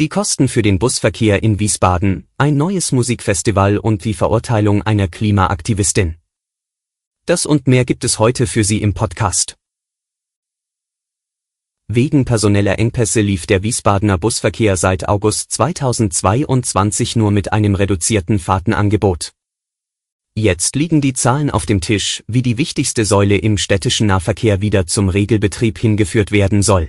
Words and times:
Die 0.00 0.08
Kosten 0.08 0.48
für 0.48 0.62
den 0.62 0.78
Busverkehr 0.78 1.42
in 1.42 1.60
Wiesbaden, 1.60 2.26
ein 2.38 2.56
neues 2.56 2.92
Musikfestival 2.92 3.76
und 3.76 4.06
die 4.06 4.14
Verurteilung 4.14 4.80
einer 4.80 5.06
Klimaaktivistin. 5.06 6.16
Das 7.26 7.44
und 7.44 7.66
mehr 7.66 7.84
gibt 7.84 8.02
es 8.02 8.18
heute 8.18 8.46
für 8.46 8.64
Sie 8.64 8.80
im 8.80 8.94
Podcast. 8.94 9.58
Wegen 11.88 12.24
personeller 12.24 12.78
Engpässe 12.78 13.20
lief 13.20 13.46
der 13.46 13.62
Wiesbadener 13.62 14.16
Busverkehr 14.16 14.78
seit 14.78 15.10
August 15.10 15.52
2022 15.52 17.16
nur 17.16 17.30
mit 17.30 17.52
einem 17.52 17.74
reduzierten 17.74 18.38
Fahrtenangebot. 18.38 19.34
Jetzt 20.34 20.74
liegen 20.74 21.02
die 21.02 21.12
Zahlen 21.12 21.50
auf 21.50 21.66
dem 21.66 21.82
Tisch, 21.82 22.24
wie 22.26 22.40
die 22.40 22.56
wichtigste 22.56 23.04
Säule 23.04 23.36
im 23.36 23.58
städtischen 23.58 24.06
Nahverkehr 24.06 24.62
wieder 24.62 24.86
zum 24.86 25.10
Regelbetrieb 25.10 25.78
hingeführt 25.78 26.32
werden 26.32 26.62
soll. 26.62 26.88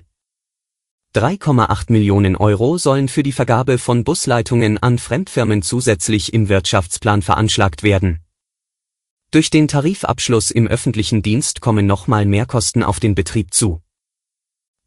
3,8 1.16 1.92
Millionen 1.92 2.36
Euro 2.36 2.80
sollen 2.80 3.08
für 3.08 3.22
die 3.22 3.34
Vergabe 3.34 3.78
von 3.78 4.04
Busleitungen 4.04 4.80
an 4.80 4.98
Fremdfirmen 4.98 5.62
zusätzlich 5.62 6.34
im 6.34 6.50
Wirtschaftsplan 6.50 7.22
veranschlagt 7.22 7.84
werden. 7.84 8.22
Durch 9.30 9.52
den 9.52 9.68
Tarifabschluss 9.68 10.50
im 10.50 10.68
öffentlichen 10.68 11.22
Dienst 11.22 11.62
kommen 11.62 11.86
nochmal 11.86 12.26
Mehrkosten 12.26 12.82
auf 12.82 13.00
den 13.00 13.14
Betrieb 13.14 13.54
zu. 13.54 13.80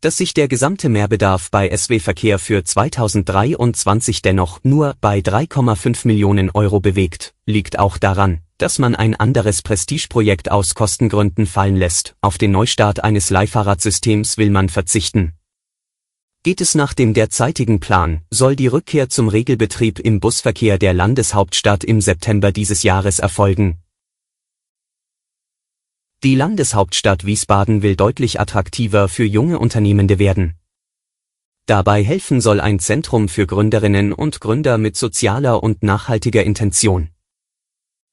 Dass 0.00 0.16
sich 0.16 0.34
der 0.34 0.48
gesamte 0.48 0.88
Mehrbedarf 0.88 1.48
bei 1.52 1.74
SW 1.74 2.00
Verkehr 2.00 2.40
für 2.40 2.64
2023 2.64 4.20
dennoch 4.20 4.58
nur 4.64 4.96
bei 5.00 5.20
3,5 5.20 6.08
Millionen 6.08 6.50
Euro 6.50 6.80
bewegt, 6.80 7.34
liegt 7.46 7.78
auch 7.78 7.98
daran, 7.98 8.40
dass 8.58 8.80
man 8.80 8.96
ein 8.96 9.14
anderes 9.14 9.62
Prestigeprojekt 9.62 10.50
aus 10.50 10.74
Kostengründen 10.74 11.46
fallen 11.46 11.76
lässt. 11.76 12.16
Auf 12.20 12.36
den 12.36 12.50
Neustart 12.50 13.04
eines 13.04 13.30
Leihfahrradsystems 13.30 14.38
will 14.38 14.50
man 14.50 14.68
verzichten. 14.68 15.35
Geht 16.46 16.60
es 16.60 16.76
nach 16.76 16.94
dem 16.94 17.12
derzeitigen 17.12 17.80
Plan, 17.80 18.20
soll 18.30 18.54
die 18.54 18.68
Rückkehr 18.68 19.08
zum 19.08 19.28
Regelbetrieb 19.28 19.98
im 19.98 20.20
Busverkehr 20.20 20.78
der 20.78 20.94
Landeshauptstadt 20.94 21.82
im 21.82 22.00
September 22.00 22.52
dieses 22.52 22.84
Jahres 22.84 23.18
erfolgen. 23.18 23.78
Die 26.22 26.36
Landeshauptstadt 26.36 27.26
Wiesbaden 27.26 27.82
will 27.82 27.96
deutlich 27.96 28.38
attraktiver 28.38 29.08
für 29.08 29.24
junge 29.24 29.58
Unternehmende 29.58 30.20
werden. 30.20 30.54
Dabei 31.66 32.04
helfen 32.04 32.40
soll 32.40 32.60
ein 32.60 32.78
Zentrum 32.78 33.28
für 33.28 33.48
Gründerinnen 33.48 34.12
und 34.12 34.40
Gründer 34.40 34.78
mit 34.78 34.96
sozialer 34.96 35.64
und 35.64 35.82
nachhaltiger 35.82 36.44
Intention. 36.44 37.08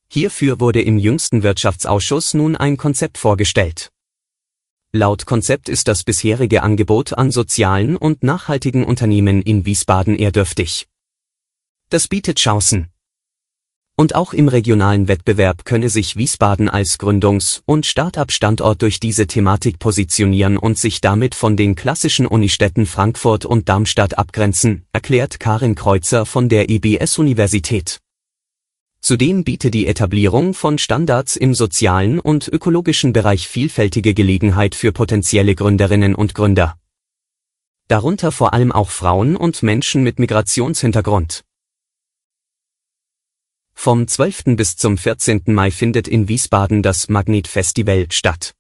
Hierfür 0.09 0.59
wurde 0.59 0.81
im 0.81 0.97
jüngsten 0.97 1.43
Wirtschaftsausschuss 1.43 2.33
nun 2.33 2.55
ein 2.55 2.77
Konzept 2.77 3.19
vorgestellt. 3.19 3.92
Laut 4.95 5.25
Konzept 5.25 5.69
ist 5.69 5.87
das 5.87 6.03
bisherige 6.03 6.61
Angebot 6.61 7.13
an 7.13 7.31
sozialen 7.31 7.97
und 7.97 8.21
nachhaltigen 8.21 8.83
Unternehmen 8.83 9.41
in 9.41 9.65
Wiesbaden 9.65 10.15
eher 10.15 10.31
dürftig. 10.31 10.87
Das 11.89 12.07
bietet 12.07 12.37
Chancen. 12.37 12.89
Und 13.95 14.13
auch 14.13 14.33
im 14.33 14.47
regionalen 14.47 15.07
Wettbewerb 15.07 15.65
könne 15.65 15.89
sich 15.89 16.15
Wiesbaden 16.15 16.69
als 16.69 16.99
Gründungs- 16.99 17.63
und 17.65 17.87
Start-up-Standort 17.87 18.83
durch 18.83 18.99
diese 18.99 19.25
Thematik 19.25 19.79
positionieren 19.79 20.57
und 20.57 20.77
sich 20.77 21.01
damit 21.01 21.33
von 21.33 21.57
den 21.57 21.73
klassischen 21.73 22.27
Unistädten 22.27 22.85
Frankfurt 22.85 23.45
und 23.45 23.69
Darmstadt 23.69 24.19
abgrenzen, 24.19 24.85
erklärt 24.93 25.39
Karin 25.39 25.73
Kreuzer 25.73 26.27
von 26.27 26.49
der 26.49 26.69
EBS-Universität. 26.69 28.02
Zudem 29.03 29.43
biete 29.43 29.69
die 29.69 29.85
Etablierung 29.85 30.53
von 30.53 30.77
Standards 30.77 31.35
im 31.35 31.53
sozialen 31.53 32.21
und 32.21 32.47
ökologischen 32.47 33.11
Bereich 33.11 33.49
vielfältige 33.49 34.13
Gelegenheit 34.13 34.75
für 34.75 34.93
potenzielle 34.93 35.55
Gründerinnen 35.55 36.15
und 36.15 36.33
Gründer. 36.33 36.79
Darunter 37.89 38.31
vor 38.31 38.53
allem 38.53 38.71
auch 38.71 38.89
Frauen 38.89 39.35
und 39.35 39.61
Menschen 39.61 40.03
mit 40.03 40.19
Migrationshintergrund. 40.19 41.43
Vom 43.73 44.07
12. 44.07 44.55
bis 44.55 44.77
zum 44.77 44.97
14. 44.97 45.43
Mai 45.47 45.69
findet 45.69 46.07
in 46.07 46.29
Wiesbaden 46.29 46.81
das 46.81 47.09
Magnet 47.09 47.49
Festival 47.49 48.09
statt. 48.09 48.55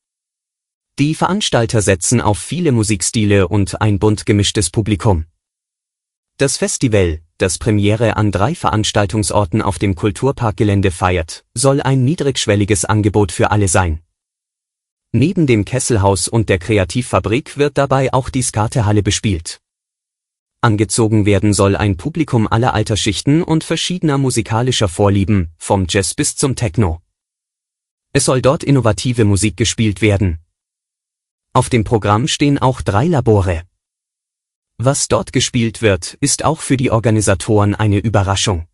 Die 0.99 1.15
Veranstalter 1.15 1.81
setzen 1.81 2.19
auf 2.19 2.37
viele 2.37 2.73
Musikstile 2.73 3.47
und 3.47 3.79
ein 3.79 3.97
bunt 3.97 4.25
gemischtes 4.25 4.71
Publikum. 4.71 5.25
Das 6.35 6.57
Festival, 6.57 7.22
das 7.37 7.57
Premiere 7.57 8.15
an 8.17 8.31
drei 8.31 8.55
Veranstaltungsorten 8.55 9.61
auf 9.61 9.79
dem 9.79 9.95
Kulturparkgelände 9.95 10.91
feiert, 10.91 11.45
soll 11.53 11.81
ein 11.81 12.03
niedrigschwelliges 12.05 12.85
Angebot 12.85 13.31
für 13.31 13.51
alle 13.51 13.67
sein. 13.67 14.01
Neben 15.11 15.45
dem 15.45 15.65
Kesselhaus 15.65 16.27
und 16.27 16.49
der 16.49 16.57
Kreativfabrik 16.57 17.57
wird 17.57 17.77
dabei 17.77 18.13
auch 18.13 18.29
die 18.29 18.41
Skatehalle 18.41 19.03
bespielt. 19.03 19.61
Angezogen 20.61 21.25
werden 21.25 21.53
soll 21.53 21.75
ein 21.75 21.97
Publikum 21.97 22.47
aller 22.47 22.73
Altersschichten 22.73 23.43
und 23.43 23.63
verschiedener 23.63 24.17
musikalischer 24.17 24.87
Vorlieben, 24.87 25.51
vom 25.57 25.85
Jazz 25.89 26.13
bis 26.13 26.35
zum 26.35 26.55
Techno. 26.55 27.01
Es 28.13 28.25
soll 28.25 28.41
dort 28.41 28.63
innovative 28.63 29.25
Musik 29.25 29.57
gespielt 29.57 30.01
werden. 30.01 30.39
Auf 31.51 31.69
dem 31.69 31.83
Programm 31.83 32.27
stehen 32.27 32.57
auch 32.57 32.81
drei 32.81 33.05
Labore. 33.05 33.63
Was 34.77 35.07
dort 35.07 35.33
gespielt 35.33 35.81
wird, 35.81 36.17
ist 36.19 36.43
auch 36.43 36.59
für 36.59 36.77
die 36.77 36.91
Organisatoren 36.91 37.75
eine 37.75 37.99
Überraschung. 37.99 38.67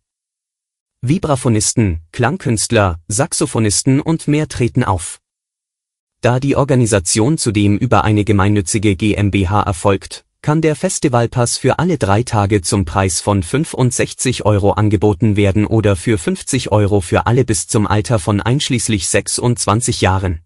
Vibraphonisten, 1.02 2.00
Klangkünstler, 2.12 3.00
Saxophonisten 3.08 4.00
und 4.00 4.26
mehr 4.26 4.48
treten 4.48 4.82
auf. 4.82 5.20
Da 6.22 6.40
die 6.40 6.56
Organisation 6.56 7.38
zudem 7.38 7.78
über 7.78 8.04
eine 8.04 8.24
gemeinnützige 8.24 8.96
GmbH 8.96 9.62
erfolgt, 9.62 10.24
kann 10.42 10.62
der 10.62 10.74
Festivalpass 10.74 11.58
für 11.58 11.78
alle 11.78 11.98
drei 11.98 12.22
Tage 12.22 12.62
zum 12.62 12.86
Preis 12.86 13.20
von 13.20 13.42
65 13.42 14.46
Euro 14.46 14.72
angeboten 14.72 15.36
werden 15.36 15.66
oder 15.66 15.96
für 15.96 16.16
50 16.16 16.72
Euro 16.72 17.02
für 17.02 17.26
alle 17.26 17.44
bis 17.44 17.66
zum 17.66 17.86
Alter 17.86 18.18
von 18.18 18.40
einschließlich 18.40 19.06
26 19.06 20.00
Jahren. 20.00 20.40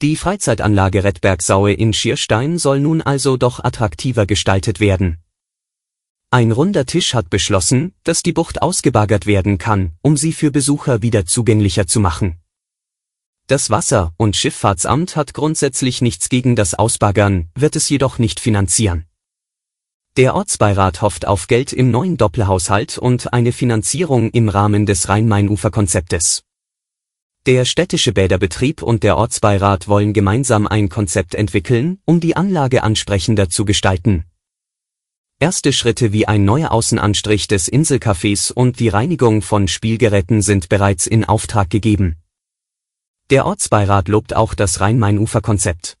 Die 0.00 0.14
Freizeitanlage 0.14 1.02
Redbergsaue 1.02 1.72
in 1.72 1.92
Schierstein 1.92 2.58
soll 2.58 2.78
nun 2.78 3.02
also 3.02 3.36
doch 3.36 3.64
attraktiver 3.64 4.26
gestaltet 4.26 4.78
werden. 4.78 5.18
Ein 6.30 6.52
runder 6.52 6.86
Tisch 6.86 7.14
hat 7.14 7.30
beschlossen, 7.30 7.94
dass 8.04 8.22
die 8.22 8.32
Bucht 8.32 8.62
ausgebaggert 8.62 9.26
werden 9.26 9.58
kann, 9.58 9.96
um 10.00 10.16
sie 10.16 10.32
für 10.32 10.52
Besucher 10.52 11.02
wieder 11.02 11.26
zugänglicher 11.26 11.88
zu 11.88 11.98
machen. 11.98 12.38
Das 13.48 13.70
Wasser- 13.70 14.12
und 14.18 14.36
Schifffahrtsamt 14.36 15.16
hat 15.16 15.34
grundsätzlich 15.34 16.00
nichts 16.00 16.28
gegen 16.28 16.54
das 16.54 16.74
Ausbaggern, 16.74 17.48
wird 17.56 17.74
es 17.74 17.88
jedoch 17.88 18.20
nicht 18.20 18.38
finanzieren. 18.38 19.06
Der 20.16 20.36
Ortsbeirat 20.36 21.02
hofft 21.02 21.26
auf 21.26 21.48
Geld 21.48 21.72
im 21.72 21.90
neuen 21.90 22.16
Doppelhaushalt 22.16 22.98
und 22.98 23.32
eine 23.32 23.50
Finanzierung 23.50 24.30
im 24.30 24.48
Rahmen 24.48 24.86
des 24.86 25.08
Rhein-Main-Ufer-Konzeptes. 25.08 26.44
Der 27.46 27.64
städtische 27.64 28.12
Bäderbetrieb 28.12 28.82
und 28.82 29.02
der 29.02 29.16
Ortsbeirat 29.16 29.88
wollen 29.88 30.12
gemeinsam 30.12 30.66
ein 30.66 30.88
Konzept 30.88 31.34
entwickeln, 31.34 31.98
um 32.04 32.20
die 32.20 32.36
Anlage 32.36 32.82
ansprechender 32.82 33.48
zu 33.48 33.64
gestalten. 33.64 34.24
Erste 35.40 35.72
Schritte 35.72 36.12
wie 36.12 36.26
ein 36.26 36.44
neuer 36.44 36.72
Außenanstrich 36.72 37.46
des 37.46 37.70
Inselcafés 37.72 38.52
und 38.52 38.80
die 38.80 38.88
Reinigung 38.88 39.40
von 39.40 39.68
Spielgeräten 39.68 40.42
sind 40.42 40.68
bereits 40.68 41.06
in 41.06 41.24
Auftrag 41.24 41.70
gegeben. 41.70 42.16
Der 43.30 43.46
Ortsbeirat 43.46 44.08
lobt 44.08 44.34
auch 44.34 44.54
das 44.54 44.80
Rhein-Main-Ufer-Konzept. 44.80 45.96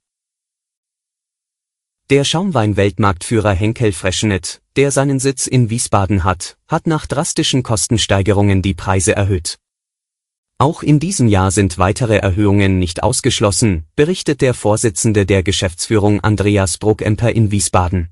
Der 2.10 2.24
Schaumwein-Weltmarktführer 2.24 3.52
Henkel 3.52 3.92
Freshenet, 3.92 4.60
der 4.76 4.90
seinen 4.90 5.20
Sitz 5.20 5.46
in 5.46 5.70
Wiesbaden 5.70 6.24
hat, 6.24 6.56
hat 6.66 6.86
nach 6.86 7.06
drastischen 7.06 7.62
Kostensteigerungen 7.62 8.60
die 8.62 8.74
Preise 8.74 9.14
erhöht. 9.14 9.58
Auch 10.60 10.82
in 10.82 10.98
diesem 10.98 11.28
Jahr 11.28 11.52
sind 11.52 11.78
weitere 11.78 12.16
Erhöhungen 12.16 12.80
nicht 12.80 13.04
ausgeschlossen, 13.04 13.84
berichtet 13.94 14.40
der 14.40 14.54
Vorsitzende 14.54 15.24
der 15.24 15.44
Geschäftsführung 15.44 16.20
Andreas 16.20 16.78
Bruckemper 16.78 17.30
in 17.30 17.52
Wiesbaden. 17.52 18.08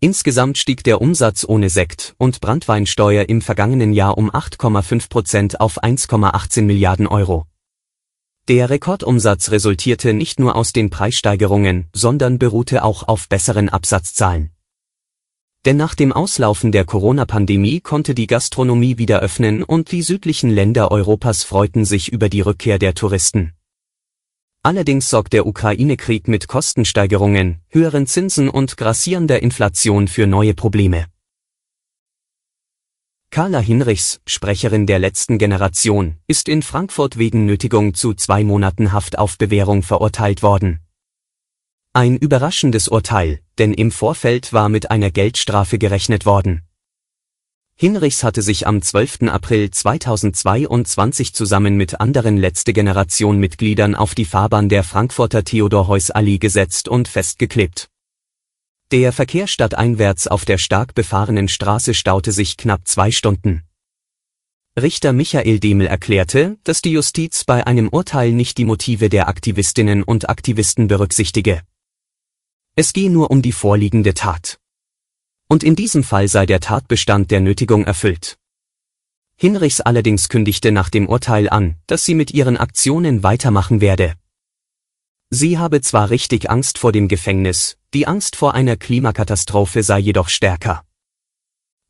Insgesamt 0.00 0.56
stieg 0.56 0.82
der 0.82 1.02
Umsatz 1.02 1.44
ohne 1.46 1.68
Sekt- 1.68 2.14
und 2.16 2.40
Brandweinsteuer 2.40 3.28
im 3.28 3.42
vergangenen 3.42 3.92
Jahr 3.92 4.16
um 4.16 4.30
8,5 4.30 5.10
Prozent 5.10 5.60
auf 5.60 5.82
1,18 5.82 6.62
Milliarden 6.62 7.06
Euro. 7.06 7.44
Der 8.48 8.70
Rekordumsatz 8.70 9.50
resultierte 9.50 10.14
nicht 10.14 10.40
nur 10.40 10.56
aus 10.56 10.72
den 10.72 10.88
Preissteigerungen, 10.88 11.88
sondern 11.92 12.38
beruhte 12.38 12.82
auch 12.82 13.08
auf 13.08 13.28
besseren 13.28 13.68
Absatzzahlen. 13.68 14.55
Denn 15.66 15.76
nach 15.76 15.96
dem 15.96 16.12
Auslaufen 16.12 16.70
der 16.70 16.84
Corona-Pandemie 16.84 17.80
konnte 17.80 18.14
die 18.14 18.28
Gastronomie 18.28 18.98
wieder 18.98 19.18
öffnen 19.18 19.64
und 19.64 19.90
die 19.90 20.02
südlichen 20.02 20.48
Länder 20.48 20.92
Europas 20.92 21.42
freuten 21.42 21.84
sich 21.84 22.12
über 22.12 22.28
die 22.28 22.40
Rückkehr 22.40 22.78
der 22.78 22.94
Touristen. 22.94 23.52
Allerdings 24.62 25.10
sorgt 25.10 25.32
der 25.32 25.44
Ukraine-Krieg 25.44 26.28
mit 26.28 26.46
Kostensteigerungen, 26.46 27.62
höheren 27.68 28.06
Zinsen 28.06 28.48
und 28.48 28.76
grassierender 28.76 29.42
Inflation 29.42 30.06
für 30.06 30.28
neue 30.28 30.54
Probleme. 30.54 31.06
Carla 33.30 33.58
Hinrichs, 33.58 34.20
Sprecherin 34.24 34.86
der 34.86 35.00
letzten 35.00 35.36
Generation, 35.36 36.14
ist 36.28 36.48
in 36.48 36.62
Frankfurt 36.62 37.18
wegen 37.18 37.44
Nötigung 37.44 37.92
zu 37.94 38.14
zwei 38.14 38.44
Monaten 38.44 38.92
Haft 38.92 39.18
auf 39.18 39.36
Bewährung 39.36 39.82
verurteilt 39.82 40.44
worden. 40.44 40.85
Ein 41.96 42.18
überraschendes 42.18 42.88
Urteil, 42.88 43.40
denn 43.56 43.72
im 43.72 43.90
Vorfeld 43.90 44.52
war 44.52 44.68
mit 44.68 44.90
einer 44.90 45.10
Geldstrafe 45.10 45.78
gerechnet 45.78 46.26
worden. 46.26 46.60
Hinrichs 47.74 48.22
hatte 48.22 48.42
sich 48.42 48.66
am 48.66 48.82
12. 48.82 49.30
April 49.30 49.70
2022 49.70 51.32
zusammen 51.32 51.78
mit 51.78 51.98
anderen 51.98 52.36
letzte 52.36 52.74
Generation 52.74 53.38
Mitgliedern 53.38 53.94
auf 53.94 54.14
die 54.14 54.26
Fahrbahn 54.26 54.68
der 54.68 54.84
Frankfurter 54.84 55.42
Theodor-Heuss-Allee 55.42 56.36
gesetzt 56.36 56.86
und 56.86 57.08
festgeklebt. 57.08 57.88
Der 58.92 59.10
Verkehr 59.10 59.46
stadteinwärts 59.46 60.28
auf 60.28 60.44
der 60.44 60.58
stark 60.58 60.94
befahrenen 60.94 61.48
Straße 61.48 61.94
staute 61.94 62.32
sich 62.32 62.58
knapp 62.58 62.86
zwei 62.86 63.10
Stunden. 63.10 63.62
Richter 64.78 65.14
Michael 65.14 65.60
Demel 65.60 65.86
erklärte, 65.86 66.58
dass 66.62 66.82
die 66.82 66.92
Justiz 66.92 67.44
bei 67.44 67.66
einem 67.66 67.88
Urteil 67.88 68.32
nicht 68.32 68.58
die 68.58 68.66
Motive 68.66 69.08
der 69.08 69.28
Aktivistinnen 69.28 70.02
und 70.02 70.28
Aktivisten 70.28 70.88
berücksichtige. 70.88 71.62
Es 72.78 72.92
gehe 72.92 73.10
nur 73.10 73.30
um 73.30 73.40
die 73.40 73.52
vorliegende 73.52 74.12
Tat. 74.12 74.58
Und 75.48 75.64
in 75.64 75.76
diesem 75.76 76.04
Fall 76.04 76.28
sei 76.28 76.44
der 76.44 76.60
Tatbestand 76.60 77.30
der 77.30 77.40
Nötigung 77.40 77.86
erfüllt. 77.86 78.36
Hinrichs 79.38 79.80
allerdings 79.80 80.28
kündigte 80.28 80.72
nach 80.72 80.90
dem 80.90 81.08
Urteil 81.08 81.48
an, 81.48 81.76
dass 81.86 82.04
sie 82.04 82.14
mit 82.14 82.32
ihren 82.32 82.58
Aktionen 82.58 83.22
weitermachen 83.22 83.80
werde. 83.80 84.14
Sie 85.30 85.56
habe 85.56 85.80
zwar 85.80 86.10
richtig 86.10 86.50
Angst 86.50 86.76
vor 86.76 86.92
dem 86.92 87.08
Gefängnis, 87.08 87.78
die 87.94 88.06
Angst 88.06 88.36
vor 88.36 88.52
einer 88.52 88.76
Klimakatastrophe 88.76 89.82
sei 89.82 89.98
jedoch 89.98 90.28
stärker. 90.28 90.84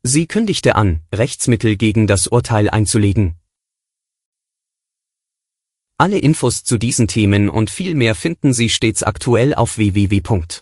Sie 0.03 0.25
kündigte 0.25 0.75
an, 0.75 1.01
Rechtsmittel 1.13 1.75
gegen 1.75 2.07
das 2.07 2.27
Urteil 2.27 2.69
einzulegen. 2.69 3.35
Alle 5.97 6.17
Infos 6.17 6.63
zu 6.63 6.77
diesen 6.77 7.09
Themen 7.09 7.49
und 7.49 7.69
viel 7.69 7.93
mehr 7.93 8.15
finden 8.15 8.53
Sie 8.53 8.69
stets 8.69 9.03
aktuell 9.03 9.53
auf 9.53 9.77
www 9.77 10.61